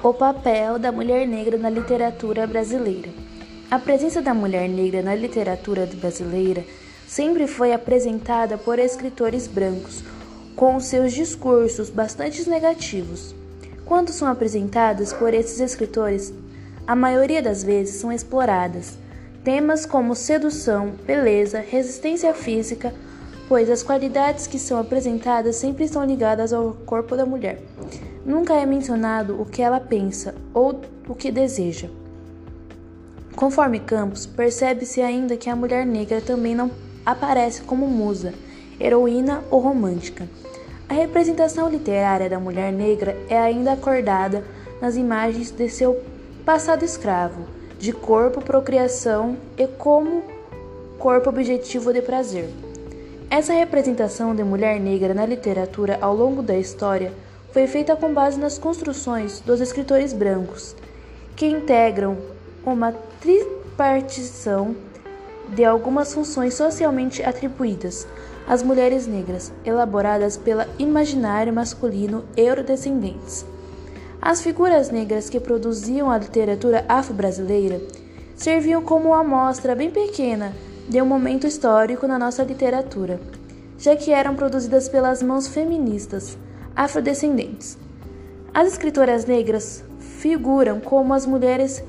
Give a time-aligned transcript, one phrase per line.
[0.00, 3.08] O papel da mulher negra na literatura brasileira.
[3.68, 6.64] A presença da mulher negra na literatura brasileira
[7.04, 10.04] sempre foi apresentada por escritores brancos,
[10.54, 13.34] com seus discursos bastante negativos.
[13.84, 16.32] Quando são apresentadas por esses escritores,
[16.86, 18.96] a maioria das vezes são exploradas
[19.42, 22.94] temas como sedução, beleza, resistência física,
[23.48, 27.60] pois as qualidades que são apresentadas sempre estão ligadas ao corpo da mulher.
[28.28, 31.88] Nunca é mencionado o que ela pensa ou o que deseja.
[33.34, 36.70] Conforme Campos, percebe-se ainda que a mulher negra também não
[37.06, 38.34] aparece como musa,
[38.78, 40.28] heroína ou romântica.
[40.90, 44.44] A representação literária da mulher negra é ainda acordada
[44.78, 45.98] nas imagens de seu
[46.44, 47.46] passado escravo,
[47.78, 50.22] de corpo, procriação e como
[50.98, 52.50] corpo objetivo de prazer.
[53.30, 57.10] Essa representação de mulher negra na literatura ao longo da história
[57.52, 60.76] foi feita com base nas construções dos escritores brancos,
[61.34, 62.16] que integram
[62.64, 64.76] uma tripartição
[65.48, 68.06] de algumas funções socialmente atribuídas
[68.46, 73.44] às mulheres negras, elaboradas pelo imaginário masculino eurodescendentes.
[74.20, 77.80] As figuras negras que produziam a literatura afro-brasileira
[78.36, 80.52] serviam como uma amostra bem pequena
[80.88, 83.20] de um momento histórico na nossa literatura,
[83.78, 86.36] já que eram produzidas pelas mãos feministas
[86.78, 87.76] afrodescendentes.
[88.54, 91.82] As escritoras negras figuram como as mulheres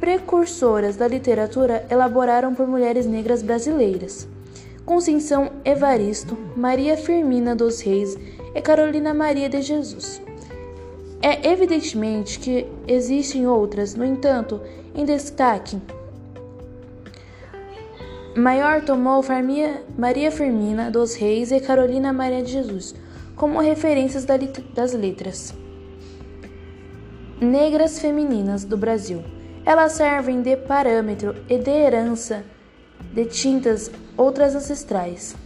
[0.00, 4.26] precursoras da literatura elaboraram por mulheres negras brasileiras.
[4.84, 8.18] Conceição Evaristo, Maria Firmina dos Reis
[8.52, 10.20] e Carolina Maria de Jesus.
[11.22, 14.60] É evidentemente que existem outras, no entanto,
[14.92, 15.80] em destaque.
[18.36, 19.24] Maior tomou
[19.96, 23.05] Maria Firmina dos Reis e Carolina Maria de Jesus
[23.36, 25.54] como referências das letras
[27.40, 29.22] negras femininas do Brasil.
[29.64, 32.42] Elas servem de parâmetro e de herança
[33.12, 35.36] de tintas outras ancestrais.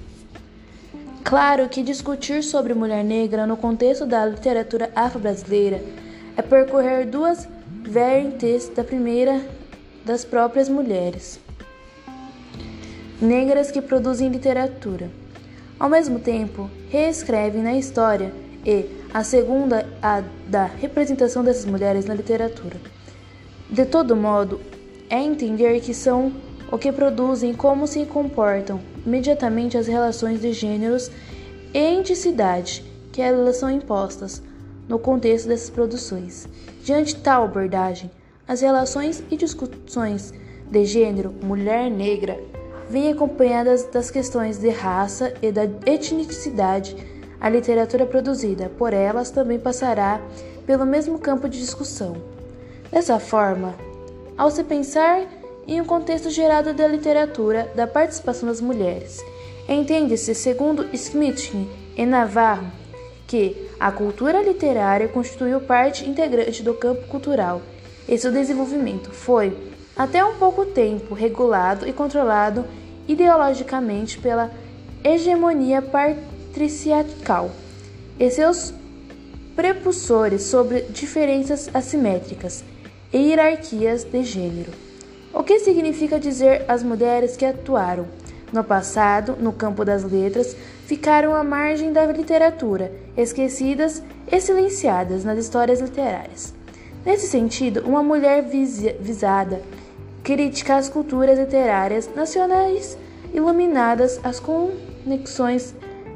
[1.24, 5.82] Claro que discutir sobre mulher negra no contexto da literatura afro-brasileira
[6.36, 7.48] é percorrer duas
[7.82, 9.40] vertentes da primeira
[10.04, 11.40] das próprias mulheres
[13.20, 15.10] negras que produzem literatura.
[15.80, 18.34] Ao mesmo tempo, reescrevem na história
[18.66, 22.78] e a segunda a da representação dessas mulheres na literatura.
[23.70, 24.60] De todo modo,
[25.08, 26.34] é entender que são
[26.70, 31.10] o que produzem como se comportam imediatamente as relações de gêneros
[31.72, 34.42] e enticidade que elas são impostas
[34.86, 36.47] no contexto dessas produções.
[36.84, 38.10] Diante tal abordagem,
[38.47, 40.34] as relações e discussões
[40.70, 42.38] de gênero mulher negra
[42.90, 46.96] vêm acompanhadas das questões de raça e da etnicidade.
[47.40, 50.20] A literatura produzida por elas também passará
[50.66, 52.16] pelo mesmo campo de discussão.
[52.90, 53.76] Dessa forma,
[54.36, 55.22] ao se pensar
[55.68, 59.24] em um contexto gerado da literatura da participação das mulheres,
[59.68, 61.54] entende-se, segundo Smith
[61.96, 62.66] e Navarro,
[63.28, 67.62] que a cultura literária constituiu parte integrante do campo cultural
[68.08, 69.56] e seu desenvolvimento foi,
[70.00, 72.64] até um pouco tempo, regulado e controlado
[73.06, 74.50] ideologicamente pela
[75.04, 77.50] hegemonia patriciacal
[78.18, 78.72] e seus
[79.54, 82.64] prepulsores sobre diferenças assimétricas
[83.12, 84.72] e hierarquias de gênero.
[85.34, 88.06] O que significa dizer as mulheres que atuaram
[88.54, 90.56] no passado no campo das letras
[90.86, 96.54] ficaram à margem da literatura, esquecidas e silenciadas nas histórias literárias.
[97.04, 98.42] Nesse sentido, uma mulher
[98.98, 99.60] visada
[100.30, 102.96] crítica às culturas literárias nacionais
[103.34, 105.74] iluminadas as conexões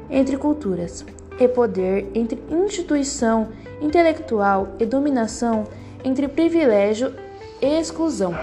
[0.09, 1.03] entre culturas
[1.37, 3.49] e poder, entre instituição
[3.81, 5.65] intelectual e dominação,
[6.01, 7.13] entre privilégio
[7.61, 8.33] e exclusão.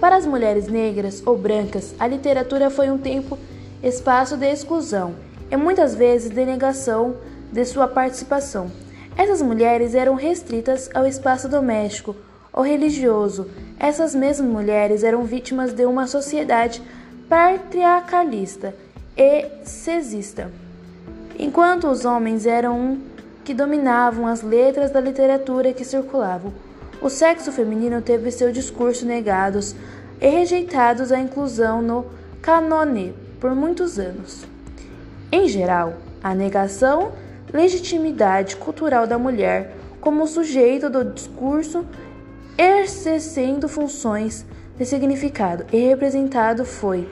[0.00, 3.36] Para as mulheres negras ou brancas, a literatura foi um tempo
[3.82, 5.16] espaço de exclusão
[5.50, 7.16] e muitas vezes de negação
[7.50, 8.70] de sua participação.
[9.16, 12.14] Essas mulheres eram restritas ao espaço doméstico
[12.52, 13.48] ou religioso.
[13.80, 16.82] Essas mesmas mulheres eram vítimas de uma sociedade
[17.28, 18.74] patriarcalista
[19.16, 20.50] e sexista,
[21.38, 22.98] enquanto os homens eram
[23.44, 26.52] que dominavam as letras da literatura que circulavam.
[27.00, 29.76] O sexo feminino teve seu discurso negados
[30.20, 32.06] e rejeitados a inclusão no
[32.42, 34.44] canone por muitos anos.
[35.30, 37.12] Em geral, a negação
[37.52, 41.86] legitimidade cultural da mulher como sujeito do discurso
[42.58, 44.44] exercendo funções
[44.76, 47.08] de significado e representado foi,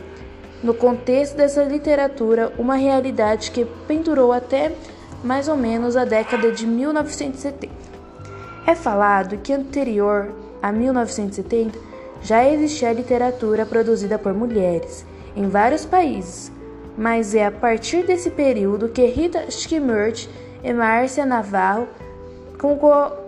[0.62, 4.72] no contexto dessa literatura, uma realidade que pendurou até
[5.22, 7.72] mais ou menos a década de 1970.
[8.66, 11.78] É falado que anterior a 1970
[12.20, 15.06] já existia literatura produzida por mulheres
[15.36, 16.50] em vários países,
[16.98, 20.28] mas é a partir desse período que Rita Schmidt
[20.64, 21.86] e Márcia Navarro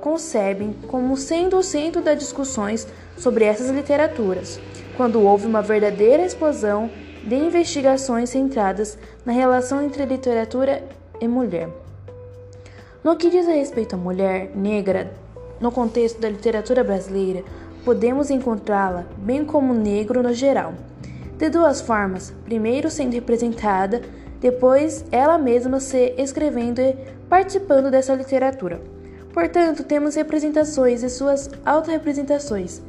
[0.01, 2.87] concebem como sendo o centro das discussões
[3.17, 4.61] sobre essas literaturas,
[4.97, 6.91] quando houve uma verdadeira explosão
[7.25, 10.83] de investigações centradas na relação entre literatura
[11.21, 11.69] e mulher.
[13.05, 15.13] No que diz respeito à mulher negra,
[15.61, 17.45] no contexto da literatura brasileira,
[17.85, 20.75] podemos encontrá-la, bem como negro no geral,
[21.37, 24.03] de duas formas: primeiro sendo representada,
[24.41, 26.97] depois ela mesma se escrevendo e
[27.29, 28.98] participando dessa literatura.
[29.33, 32.81] Portanto, temos representações e suas autorrepresentações.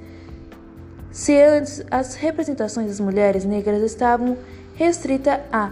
[1.12, 4.38] Se antes as representações das mulheres negras estavam
[4.76, 5.72] restritas a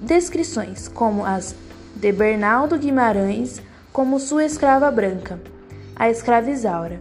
[0.00, 1.54] descrições, como as
[1.94, 3.60] de Bernardo Guimarães
[3.92, 5.40] como sua escrava branca,
[5.96, 7.00] a escrava Isaura,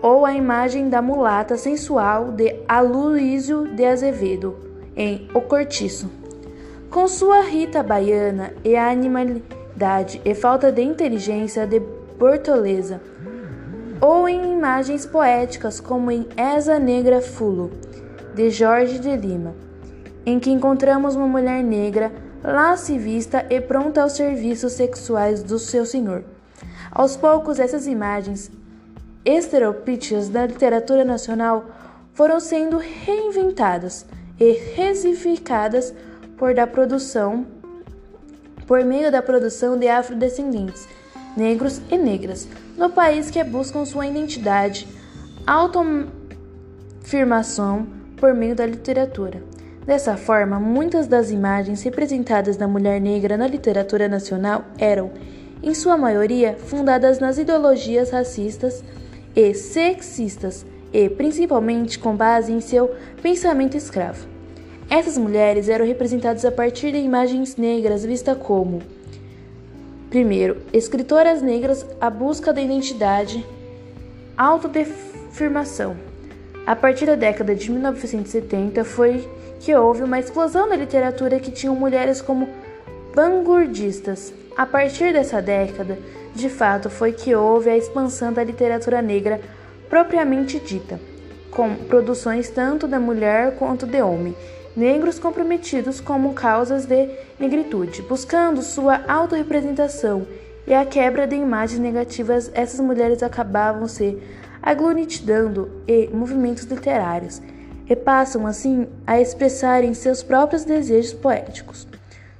[0.00, 4.56] ou a imagem da mulata sensual de Aloísio de Azevedo,
[4.96, 6.10] em O Cortiço.
[6.88, 11.80] Com sua Rita baiana e a animalidade e falta de inteligência de
[12.18, 13.00] Bortoleza,
[14.00, 17.70] ou em imagens poéticas como em Esa Negra Fulo,
[18.34, 19.54] de Jorge de Lima,
[20.26, 22.10] em que encontramos uma mulher negra
[22.42, 26.24] lascivista e pronta aos serviços sexuais do seu senhor.
[26.90, 28.50] Aos poucos, essas imagens
[29.24, 31.66] estereopíticas da literatura nacional
[32.14, 34.04] foram sendo reinventadas
[34.40, 35.94] e resificadas
[36.36, 37.46] por da produção
[38.66, 40.86] por meio da produção de afrodescendentes,
[41.36, 44.86] negros e negras, no país que buscam sua identidade,
[45.46, 47.86] autoafirmação
[48.16, 49.42] por meio da literatura.
[49.86, 55.10] Dessa forma, muitas das imagens representadas da mulher negra na literatura nacional eram,
[55.62, 58.84] em sua maioria, fundadas nas ideologias racistas
[59.34, 64.26] e sexistas e, principalmente, com base em seu pensamento escravo.
[64.90, 68.82] Essas mulheres eram representadas a partir de imagens negras vistas como
[70.10, 73.44] Primeiro, escritoras negras à busca da identidade,
[74.36, 75.96] autodefirmação.
[76.66, 79.28] A partir da década de 1970 foi
[79.60, 82.48] que houve uma explosão na literatura que tinham mulheres como
[83.14, 84.32] vanguardistas.
[84.56, 85.98] A partir dessa década,
[86.34, 89.40] de fato, foi que houve a expansão da literatura negra
[89.90, 90.98] propriamente dita,
[91.50, 94.34] com produções tanto da mulher quanto de homem,
[94.78, 100.24] negros comprometidos como causas de negritude, buscando sua autorrepresentação
[100.66, 104.16] e a quebra de imagens negativas, essas mulheres acabavam se
[104.62, 107.42] aglutinando em movimentos literários
[107.88, 111.88] e passam assim a expressarem seus próprios desejos poéticos,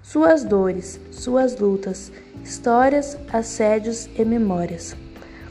[0.00, 2.12] suas dores, suas lutas,
[2.44, 4.94] histórias, assédios e memórias.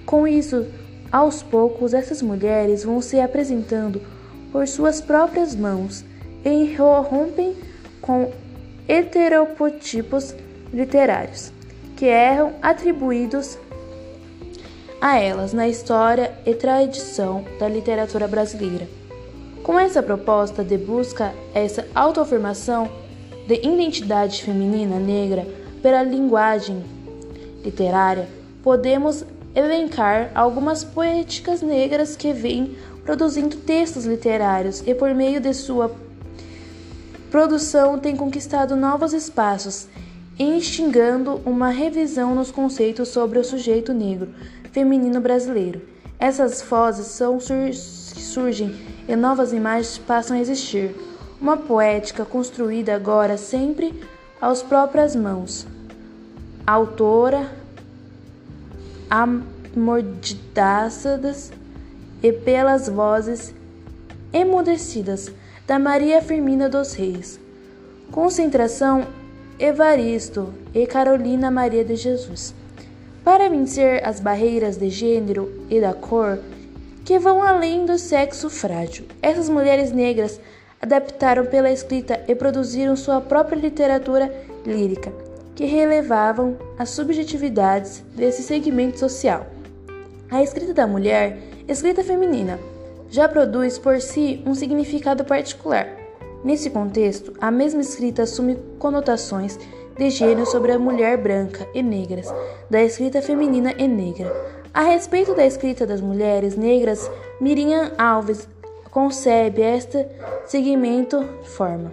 [0.05, 0.65] Com isso,
[1.11, 4.01] aos poucos, essas mulheres vão se apresentando
[4.51, 6.05] por suas próprias mãos
[6.47, 7.55] e rompem
[8.01, 8.31] com
[8.87, 10.33] heteropotipos
[10.73, 11.51] literários
[11.95, 13.57] que eram atribuídos
[15.01, 18.87] a elas na história e tradição da literatura brasileira.
[19.63, 22.89] Com essa proposta de busca essa autoafirmação
[23.47, 25.45] de identidade feminina negra
[25.81, 26.83] pela linguagem
[27.63, 28.27] literária,
[28.63, 35.89] podemos elencar algumas poéticas negras que vêm produzindo textos literários e por meio de sua
[37.31, 39.87] produção têm conquistado novos espaços,
[40.39, 44.29] instigando uma revisão nos conceitos sobre o sujeito negro
[44.71, 45.81] feminino brasileiro.
[46.19, 48.75] Essas vozes são sur surgem
[49.07, 50.95] e novas imagens passam a existir.
[51.39, 53.93] Uma poética construída agora sempre
[54.41, 55.67] aos próprias mãos.
[56.65, 57.51] Autora,
[59.09, 61.51] amordaçadas
[62.21, 63.53] e pelas vozes
[64.33, 65.31] emudecidas
[65.67, 67.37] da Maria Firmina dos Reis.
[68.09, 69.05] Concentração
[69.59, 72.55] Evaristo e Carolina Maria de Jesus.
[73.21, 76.39] Para vencer as barreiras de gênero e da cor,
[77.03, 79.07] que vão além do sexo frágil.
[79.21, 80.39] Essas mulheres negras
[80.81, 84.33] adaptaram pela escrita e produziram sua própria literatura
[84.65, 85.11] lírica,
[85.53, 89.45] que relevavam as subjetividades desse segmento social.
[90.31, 92.57] A escrita da mulher, escrita feminina,
[93.09, 95.87] já produz por si um significado particular.
[96.43, 99.59] Nesse contexto, a mesma escrita assume conotações
[99.97, 102.33] de gênero sobre a mulher branca e negras,
[102.69, 104.31] da escrita feminina e negra.
[104.73, 107.09] A respeito da escrita das mulheres negras,
[107.41, 108.47] Miriam Alves
[108.91, 110.05] concebe este
[110.45, 111.91] segmento forma.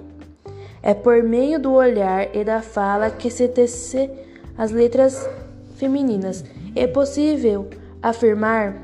[0.83, 4.11] É por meio do olhar e da fala que se tece
[4.59, 5.29] as letras
[5.77, 6.45] femininas.
[6.77, 7.69] É possível
[8.03, 8.77] afirmar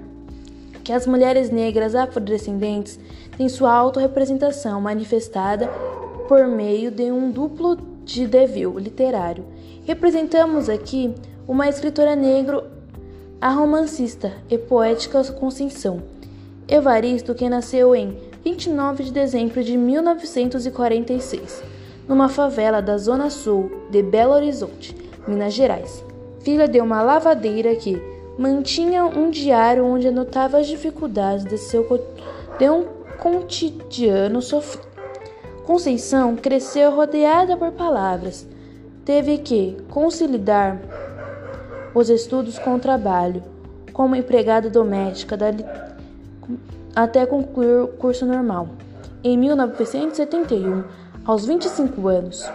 [0.93, 2.99] as mulheres negras afrodescendentes
[3.37, 5.69] têm sua autorrepresentação manifestada
[6.29, 9.45] por meio de um duplo de devil literário.
[9.85, 11.15] Representamos aqui
[11.47, 12.65] uma escritora negra,
[13.41, 16.03] a romancista e poética Conceição
[16.69, 21.63] Evaristo, que nasceu em 29 de dezembro de 1946,
[22.07, 26.05] numa favela da Zona Sul de Belo Horizonte, Minas Gerais,
[26.41, 28.01] filha de uma lavadeira que
[28.39, 31.87] mantinha um diário onde anotava as dificuldades de, seu,
[32.59, 32.85] de um
[33.19, 34.89] cotidiano sofrido.
[35.65, 38.47] Conceição cresceu rodeada por palavras.
[39.05, 40.81] Teve que conciliar
[41.95, 43.43] os estudos com o trabalho,
[43.93, 45.53] como empregada doméstica da,
[46.95, 48.69] até concluir o curso normal.
[49.23, 50.85] Em 1971,
[51.25, 52.51] aos 25 anos,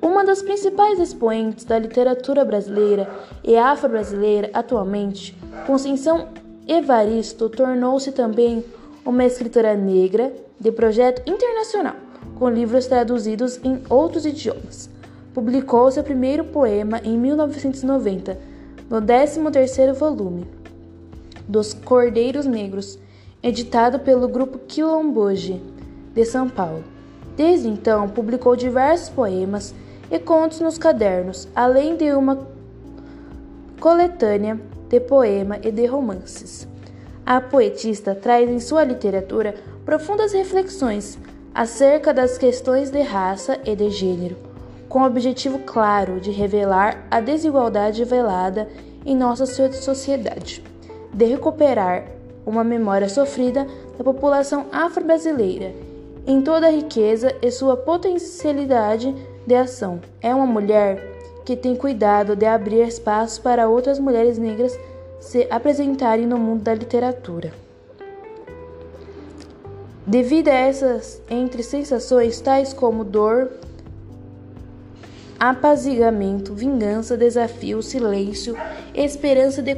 [0.00, 3.10] uma das principais expoentes da literatura brasileira
[3.42, 5.36] e afro-brasileira atualmente,
[5.66, 6.28] Conceição
[6.66, 8.64] Evaristo tornou-se também
[9.04, 11.96] uma escritora negra de projeto internacional,
[12.38, 14.90] com livros traduzidos em outros idiomas.
[15.34, 18.38] Publicou seu primeiro poema em 1990,
[18.90, 20.46] no 13º volume
[21.48, 22.98] dos Cordeiros Negros,
[23.42, 25.60] editado pelo grupo Quilomboje
[26.14, 26.84] de São Paulo.
[27.36, 29.74] Desde então, publicou diversos poemas
[30.10, 32.46] e contos nos cadernos, além de uma
[33.80, 36.66] coletânea de poema e de romances.
[37.24, 41.18] A poetista traz em sua literatura profundas reflexões
[41.54, 44.36] acerca das questões de raça e de gênero,
[44.88, 48.68] com o objetivo claro de revelar a desigualdade velada
[49.04, 50.64] em nossa sociedade,
[51.12, 52.04] de recuperar
[52.46, 53.66] uma memória sofrida
[53.98, 55.74] da população afro-brasileira
[56.28, 59.14] em toda a riqueza e sua potencialidade
[59.48, 60.00] de ação.
[60.20, 64.78] É uma mulher que tem cuidado de abrir espaço para outras mulheres negras
[65.18, 67.52] se apresentarem no mundo da literatura.
[70.06, 73.50] Devido a essas entre sensações tais como dor,
[75.40, 78.56] apazigamento, vingança, desafio, silêncio,
[78.94, 79.76] esperança de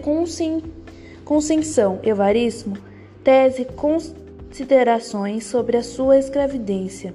[1.24, 2.76] consensão, evarismo,
[3.22, 7.14] tese considerações sobre a sua escravidência.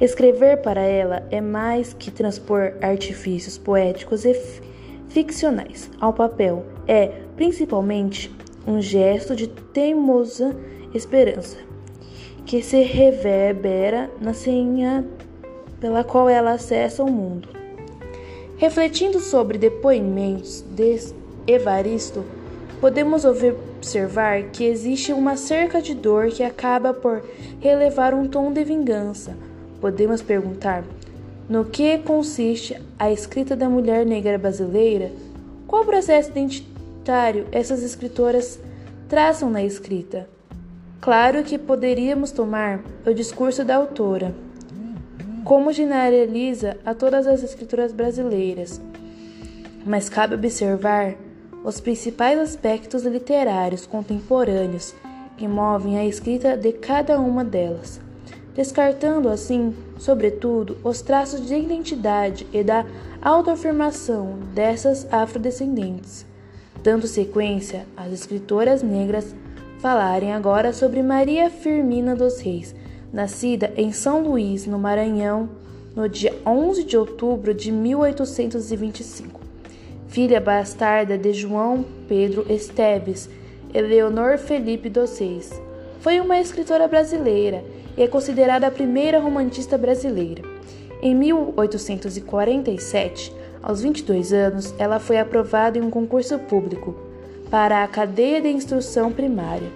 [0.00, 4.34] Escrever para ela é mais que transpor artifícios poéticos e
[5.08, 8.34] ficcionais ao papel, é, principalmente,
[8.66, 10.56] um gesto de teimosa
[10.94, 11.58] esperança,
[12.46, 15.06] que se reverbera na senha
[15.80, 17.48] pela qual ela acessa o mundo.
[18.56, 21.12] Refletindo sobre depoimentos de
[21.46, 22.24] Evaristo,
[22.80, 27.22] podemos observar que existe uma cerca de dor que acaba por
[27.60, 29.36] relevar um tom de vingança
[29.82, 30.84] podemos perguntar:
[31.48, 35.10] no que consiste a escrita da mulher negra brasileira?
[35.66, 38.60] Qual processo identitário essas escritoras
[39.08, 40.28] traçam na escrita?
[41.00, 44.32] Claro que poderíamos tomar o discurso da autora,
[45.44, 48.80] como generaliza a todas as escritoras brasileiras,
[49.84, 51.16] mas cabe observar
[51.64, 54.94] os principais aspectos literários contemporâneos
[55.36, 58.00] que movem a escrita de cada uma delas
[58.54, 62.84] descartando assim, sobretudo, os traços de identidade e da
[63.20, 66.26] autoafirmação dessas afrodescendentes.
[66.82, 69.34] Dando sequência às escritoras negras
[69.78, 72.74] falarem agora sobre Maria Firmina dos Reis,
[73.12, 75.48] nascida em São Luís, no Maranhão,
[75.94, 79.40] no dia 11 de outubro de 1825.
[80.08, 83.28] Filha bastarda de João Pedro Esteves
[83.72, 85.50] e Leonor Felipe dos Reis.
[86.02, 87.64] Foi uma escritora brasileira
[87.96, 90.42] e é considerada a primeira romantista brasileira.
[91.00, 93.32] Em 1847,
[93.62, 96.96] aos 22 anos, ela foi aprovada em um concurso público
[97.48, 99.70] para a cadeia de instrução primária,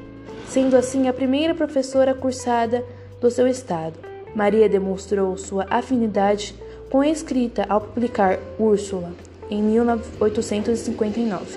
[0.48, 2.84] sendo assim a primeira professora cursada
[3.20, 3.94] do seu estado.
[4.34, 6.56] Maria demonstrou sua afinidade
[6.90, 9.12] com a escrita ao publicar Úrsula
[9.48, 11.56] em 1859,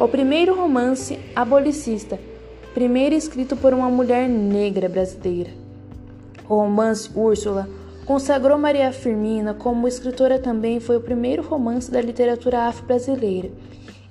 [0.00, 2.18] o primeiro romance abolicista,
[2.78, 5.50] primeiro escrito por uma mulher negra brasileira.
[6.48, 7.68] O romance Úrsula
[8.06, 13.50] consagrou Maria Firmina como escritora também foi o primeiro romance da literatura afro-brasileira.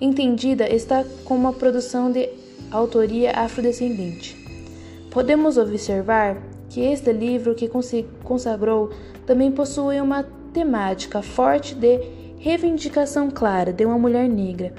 [0.02, 2.28] Entendida está como uma produção de
[2.70, 4.36] autoria afrodescendente.
[5.12, 6.36] Podemos observar
[6.70, 7.72] que este livro que
[8.22, 8.90] consagrou
[9.26, 12.02] também possui uma temática forte de
[12.38, 14.74] reivindicação clara de uma mulher negra,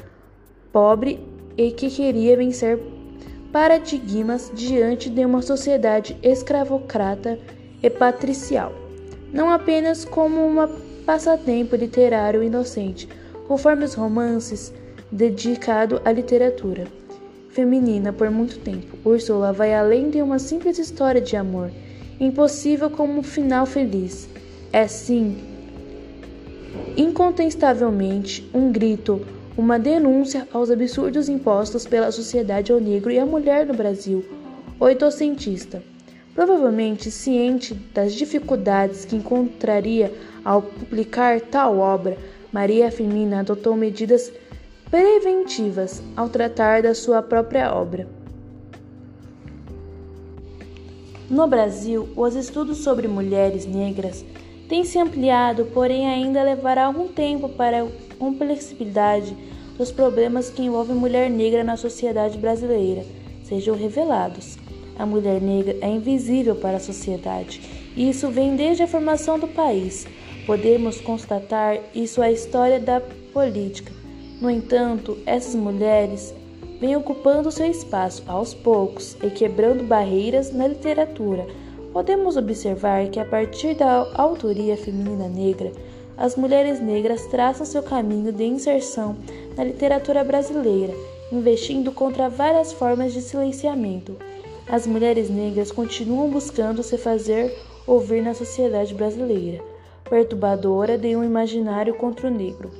[0.70, 1.26] pobre
[1.56, 2.97] e que queria vencer
[3.52, 7.38] paradigmas diante de uma sociedade escravocrata
[7.82, 8.72] e patricial,
[9.32, 10.68] não apenas como um
[11.04, 13.08] passatempo literário inocente,
[13.46, 14.72] conforme os romances
[15.10, 16.86] dedicado à literatura,
[17.48, 18.98] feminina por muito tempo.
[19.08, 21.70] Úrsula vai além de uma simples história de amor,
[22.20, 24.28] impossível como um final feliz.
[24.70, 25.38] É sim,
[26.96, 29.24] incontestavelmente, um grito,
[29.58, 34.24] uma denúncia aos absurdos impostos pela sociedade ao negro e à mulher no Brasil.
[34.78, 35.82] Oitocentista.
[36.32, 42.16] Provavelmente ciente das dificuldades que encontraria ao publicar tal obra,
[42.52, 44.32] Maria Firmina adotou medidas
[44.88, 48.06] preventivas ao tratar da sua própria obra.
[51.28, 54.24] No Brasil, os estudos sobre mulheres negras
[54.68, 57.84] têm se ampliado, porém ainda levará algum tempo para
[58.18, 59.36] a complexibilidade
[59.76, 63.04] dos problemas que envolvem mulher negra na sociedade brasileira
[63.44, 64.58] sejam revelados.
[64.98, 67.60] A mulher negra é invisível para a sociedade,
[67.96, 70.06] e isso vem desde a formação do país.
[70.44, 73.00] Podemos constatar isso à história da
[73.32, 73.92] política.
[74.40, 76.34] No entanto, essas mulheres
[76.80, 81.46] vêm ocupando seu espaço aos poucos e quebrando barreiras na literatura.
[81.92, 85.72] Podemos observar que, a partir da autoria feminina negra,
[86.18, 89.16] as mulheres negras traçam seu caminho de inserção
[89.56, 90.92] na literatura brasileira,
[91.30, 94.16] investindo contra várias formas de silenciamento.
[94.68, 97.56] As mulheres negras continuam buscando se fazer
[97.86, 99.62] ouvir na sociedade brasileira,
[100.10, 102.70] perturbadora de um imaginário contra o negro.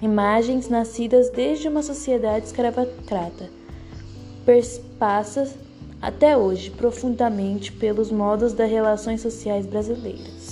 [0.00, 3.50] Imagens nascidas desde uma sociedade escravocrata,
[4.46, 5.54] perspassas
[6.00, 10.43] até hoje profundamente pelos modos das relações sociais brasileiras.